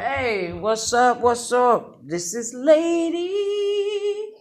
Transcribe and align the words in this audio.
Hey, 0.00 0.52
what's 0.54 0.94
up? 0.94 1.20
What's 1.20 1.52
up? 1.52 1.98
This 2.02 2.32
is 2.32 2.54
Lady 2.54 4.32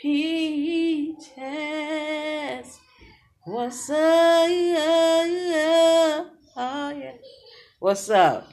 Peaches. 0.00 1.26
What's 3.42 3.90
up? 3.90 4.48
Oh, 6.56 6.94
yeah. 6.96 7.14
What's 7.80 8.08
up? 8.08 8.52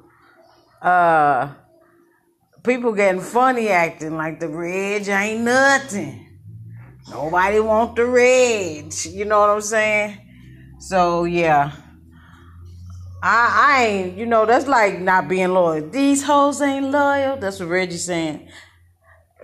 uh 0.82 1.50
people 2.64 2.94
getting 2.94 3.20
funny 3.20 3.68
acting 3.68 4.16
like 4.16 4.40
the 4.40 4.48
Reg 4.48 5.10
ain't 5.10 5.42
nothing. 5.42 6.27
Nobody 7.10 7.60
want 7.60 7.96
the 7.96 8.06
reds. 8.06 9.06
You 9.06 9.26
know 9.26 9.40
what 9.40 9.50
I'm 9.50 9.62
saying? 9.62 10.18
So 10.80 11.24
yeah. 11.24 11.72
I 13.24 13.78
I 13.78 13.86
ain't, 13.86 14.18
you 14.18 14.26
know, 14.26 14.46
that's 14.46 14.68
like 14.68 15.00
not 15.00 15.28
being 15.28 15.50
loyal. 15.50 15.90
These 15.90 16.24
hoes 16.24 16.62
ain't 16.62 16.92
loyal. 16.92 17.38
That's 17.38 17.60
what 17.60 17.70
Reggie 17.70 17.98
saying. 17.98 18.48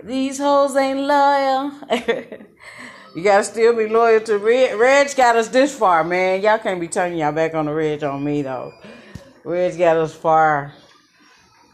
These 0.02 0.38
hoes 0.38 0.76
ain't 0.76 1.00
loyal. 1.00 1.72
you 3.16 3.24
gotta 3.24 3.44
still 3.44 3.74
be 3.74 3.88
loyal 3.88 4.20
to 4.20 4.38
Reg. 4.38 4.78
Reg 4.78 5.16
got 5.16 5.36
us 5.36 5.48
this 5.48 5.74
far, 5.76 6.04
man. 6.04 6.42
Y'all 6.42 6.58
can't 6.58 6.80
be 6.80 6.88
turning 6.88 7.18
y'all 7.18 7.32
back 7.32 7.54
on 7.54 7.66
the 7.66 7.72
Reg 7.72 8.04
on 8.04 8.22
me 8.22 8.42
though. 8.42 8.72
Reg 9.42 9.76
got 9.78 9.96
us 9.96 10.14
far. 10.14 10.72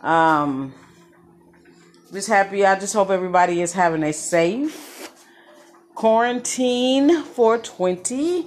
Um 0.02 0.72
just 2.12 2.28
happy. 2.28 2.64
I 2.64 2.78
just 2.78 2.94
hope 2.94 3.10
everybody 3.10 3.60
is 3.60 3.72
having 3.72 4.02
a 4.04 4.12
safe 4.12 4.89
quarantine 6.00 7.24
420. 7.24 8.46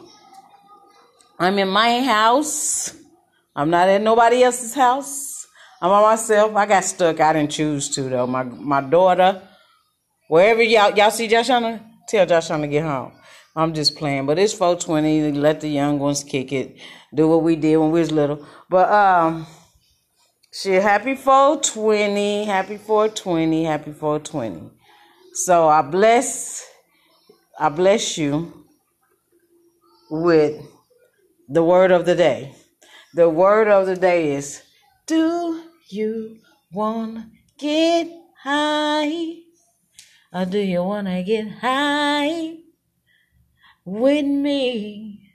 I'm 1.38 1.60
in 1.60 1.68
my 1.68 2.02
house. 2.02 2.96
I'm 3.56 3.70
not 3.70 3.88
at 3.90 4.02
nobody 4.02 4.42
else's 4.42 4.74
house. 4.74 5.46
I'm 5.80 5.92
on 5.92 6.02
myself. 6.02 6.56
I 6.56 6.66
got 6.66 6.84
stuck. 6.84 7.20
I 7.20 7.32
didn't 7.34 7.52
choose 7.52 7.90
to 7.90 8.10
though. 8.10 8.26
My 8.26 8.42
my 8.42 8.82
daughter, 8.82 9.40
wherever 10.30 10.64
y'all 10.64 10.98
y'all 10.98 11.12
see 11.12 11.28
Joshana, 11.28 11.80
tell 12.08 12.26
Joshana 12.26 12.62
to 12.62 12.68
get 12.68 12.86
home. 12.86 13.12
I'm 13.56 13.76
just 13.76 13.98
playing, 13.98 14.26
but 14.26 14.40
it's 14.40 14.54
420. 14.54 15.34
Let 15.34 15.62
the 15.62 15.70
young 15.70 16.00
ones 16.00 16.24
kick 16.24 16.52
it. 16.52 16.80
Do 17.14 17.28
what 17.28 17.44
we 17.44 17.56
did 17.56 17.78
when 17.78 17.92
we 17.92 18.00
was 18.00 18.12
little. 18.12 18.44
But 18.68 18.92
um, 18.92 19.46
she 20.52 20.72
happy 20.72 21.14
420, 21.14 22.46
happy 22.46 22.78
420, 22.78 23.64
happy 23.66 23.92
420. 23.92 24.72
So 25.46 25.68
I 25.68 25.84
bless 25.84 26.73
I 27.60 27.70
bless 27.70 28.18
you 28.18 28.66
with 30.10 30.66
the 31.48 31.64
word 31.64 31.92
of 31.92 32.06
the 32.06 32.16
day. 32.16 32.56
The 33.14 33.30
word 33.30 33.68
of 33.68 33.86
the 33.86 33.96
day 33.96 34.34
is 34.34 34.64
Do 35.06 35.64
you 35.90 36.40
want 36.72 37.18
to 37.18 37.26
get 37.60 38.10
high? 38.42 39.36
Or 40.34 40.46
do 40.46 40.58
you 40.58 40.84
want 40.84 41.08
to 41.08 41.22
get 41.22 41.48
high 41.48 42.58
with 43.86 44.26
me? 44.26 45.30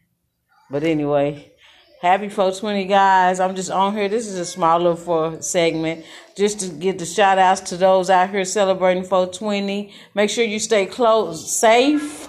But 0.71 0.83
anyway, 0.83 1.53
happy 2.00 2.28
420, 2.28 2.84
guys. 2.84 3.41
I'm 3.41 3.56
just 3.56 3.70
on 3.70 3.97
here. 3.97 4.09
This 4.09 4.26
is 4.26 4.38
a 4.38 4.44
small 4.44 4.78
little 4.78 4.97
for 4.97 5.42
segment 5.42 6.04
just 6.36 6.60
to 6.60 6.69
get 6.69 6.98
the 6.98 7.06
shout 7.06 7.38
outs 7.38 7.60
to 7.70 7.76
those 7.76 8.10
out 8.10 8.31
here 8.31 8.44
celebrating 8.44 9.03
420. 9.03 9.92
Make 10.14 10.31
sure 10.31 10.44
you 10.44 10.60
stay 10.60 10.87
close, 10.87 11.53
safe, 11.53 12.28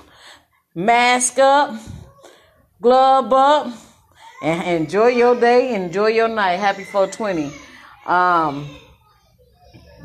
mask 0.73 1.37
up, 1.37 1.79
glove 2.81 3.31
up, 3.31 3.73
and 4.41 4.83
enjoy 4.83 5.07
your 5.07 5.39
day, 5.39 5.75
enjoy 5.75 6.07
your 6.07 6.27
night. 6.27 6.57
Happy 6.57 6.83
420. 6.83 7.51
Um, 8.05 8.67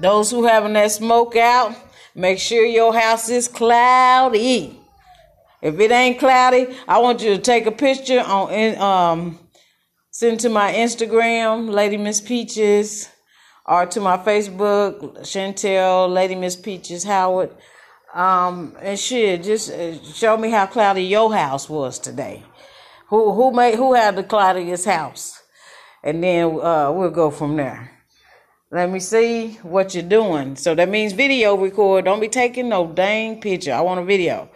those 0.01 0.31
who 0.31 0.45
having 0.45 0.75
that 0.75 0.91
smoke 0.91 1.37
out, 1.37 1.75
make 2.15 2.39
sure 2.39 2.65
your 2.67 2.93
house 2.93 3.31
is 3.31 3.49
cloudy. 3.49 4.79
If 5.63 5.81
it 5.81 5.91
ain't 5.91 6.19
cloudy, 6.19 6.77
I 6.87 6.99
want 6.99 7.23
you 7.23 7.35
to 7.35 7.41
take 7.41 7.65
a 7.65 7.73
picture 7.73 8.21
on 8.21 8.77
um 8.77 9.39
send 10.15 10.39
to 10.39 10.49
my 10.49 10.73
Instagram, 10.73 11.69
Lady 11.73 11.97
Miss 11.97 12.21
Peaches 12.21 13.09
or 13.67 13.85
to 13.87 14.01
my 14.01 14.17
Facebook, 14.17 15.19
Chantel, 15.23 16.09
Lady 16.09 16.37
Miss 16.37 16.55
Peaches 16.55 17.03
Howard. 17.03 17.51
Um, 18.15 18.77
and 18.81 18.97
shit, 18.97 19.43
just 19.43 19.73
uh, 19.73 20.01
show 20.05 20.37
me 20.37 20.51
how 20.51 20.67
cloudy 20.67 21.03
your 21.03 21.35
house 21.35 21.69
was 21.69 21.99
today. 21.99 22.45
Who 23.09 23.33
who 23.33 23.51
made 23.51 23.75
who 23.75 23.95
had 23.95 24.15
the 24.15 24.23
cloudiest 24.23 24.85
house, 24.85 25.43
and 26.05 26.23
then 26.23 26.45
uh, 26.63 26.93
we'll 26.93 27.11
go 27.11 27.33
from 27.33 27.57
there. 27.57 27.91
Let 28.71 28.91
me 28.91 29.01
see 29.01 29.55
what 29.63 29.95
you're 29.95 30.05
doing. 30.05 30.55
So 30.55 30.77
that 30.77 30.89
means 30.89 31.13
video 31.13 31.57
record. 31.57 32.05
Don't 32.05 32.21
be 32.21 32.29
taking 32.29 32.69
no 32.69 32.87
dang 32.87 33.41
picture. 33.41 33.73
I 33.73 33.81
want 33.81 33.99
a 33.99 34.05
video. 34.05 34.49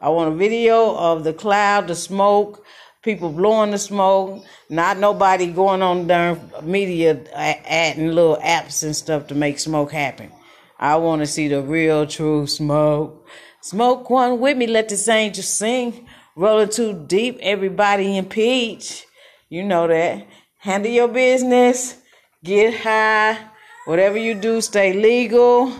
I 0.00 0.08
want 0.10 0.32
a 0.32 0.36
video 0.36 0.96
of 0.96 1.24
the 1.24 1.32
cloud, 1.32 1.88
the 1.88 1.96
smoke, 1.96 2.64
people 3.02 3.32
blowing 3.32 3.70
the 3.70 3.78
smoke, 3.78 4.44
not 4.68 4.98
nobody 4.98 5.50
going 5.50 5.82
on 5.82 6.06
darn 6.06 6.38
media 6.62 7.18
adding 7.34 8.08
little 8.08 8.36
apps 8.36 8.82
and 8.82 8.94
stuff 8.94 9.26
to 9.28 9.34
make 9.34 9.58
smoke 9.58 9.90
happen. 9.90 10.30
I 10.78 10.96
want 10.96 11.20
to 11.20 11.26
see 11.26 11.48
the 11.48 11.62
real 11.62 12.06
true 12.06 12.46
smoke. 12.46 13.26
Smoke 13.62 14.08
one 14.10 14.40
with 14.40 14.56
me, 14.56 14.66
let 14.66 14.88
this 14.88 15.08
angel 15.08 15.42
sing. 15.42 16.06
Rolling 16.36 16.70
too 16.70 17.04
deep, 17.06 17.38
everybody 17.40 18.16
impeach. 18.16 19.06
You 19.48 19.64
know 19.64 19.88
that. 19.88 20.26
Handle 20.58 20.92
your 20.92 21.08
business, 21.08 21.96
get 22.44 22.80
high. 22.80 23.38
Whatever 23.86 24.18
you 24.18 24.34
do, 24.34 24.60
stay 24.60 24.92
legal. 24.92 25.72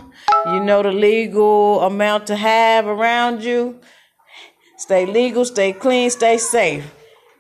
You 0.47 0.61
know 0.61 0.83
the 0.83 0.91
legal 0.91 1.83
amount 1.83 2.27
to 2.29 2.37
have 2.37 2.87
around 2.87 3.45
you. 3.45 3.81
Stay 4.79 5.05
legal, 5.05 5.45
stay 5.45 5.75
clean, 5.75 6.09
stay 6.11 6.39
safe 6.39 6.91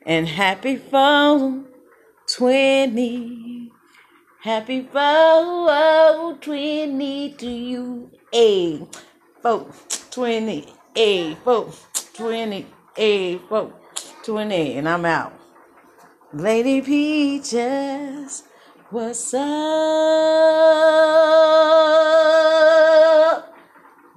and 0.06 0.28
happy 0.28 0.76
fall 0.76 1.64
20. 2.26 3.72
Happy 4.42 4.82
fall 4.82 6.34
20 6.36 7.34
to 7.34 7.46
you. 7.46 8.10
A 8.34 8.86
four 9.42 9.66
20. 10.10 10.66
A 10.96 11.34
four 11.36 11.72
20. 12.14 12.66
A 12.96 13.38
four 13.38 13.72
20. 14.22 14.78
And 14.78 14.88
I'm 14.88 15.04
out. 15.04 15.34
Lady 16.32 16.80
Peaches, 16.80 18.44
what's 18.90 19.34
up? 19.34 19.42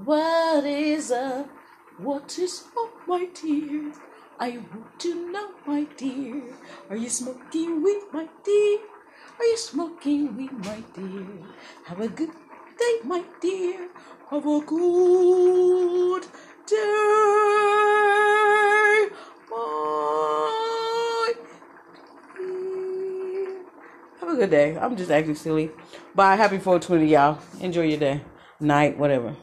What 0.06 0.63
is 0.63 1.12
up? 1.12 1.50
What 1.97 2.38
is 2.38 2.65
up, 2.77 3.07
my 3.07 3.25
dear? 3.33 3.94
I 4.44 4.57
want 4.57 5.00
to 5.00 5.31
know, 5.31 5.51
my 5.66 5.86
dear. 5.95 6.44
Are 6.90 6.98
you 6.98 7.07
smoking 7.07 7.81
weed, 7.81 8.01
my 8.12 8.28
dear? 8.44 8.80
Are 9.40 9.45
you 9.45 9.56
smoking 9.56 10.36
weed, 10.36 10.51
my 10.51 10.84
dear? 10.94 11.25
Have 11.86 12.01
a 12.01 12.10
good 12.10 12.31
day, 12.78 12.95
my 13.06 13.24
dear. 13.40 13.88
Have 14.30 14.45
a 14.45 14.60
good 14.60 16.28
day, 16.68 16.75
my 19.50 21.34
dear. 22.36 23.12
Have 24.19 24.28
a 24.28 24.36
good 24.36 24.50
day. 24.50 24.78
I'm 24.78 24.98
just 24.98 25.10
acting 25.10 25.36
silly. 25.36 25.72
Bye. 26.13 26.36
Happy 26.36 26.60
420, 26.60 27.06
y'all. 27.10 27.39
Enjoy 27.62 27.84
your 27.84 27.98
day, 27.98 28.22
night, 28.60 28.98
whatever. 28.98 29.38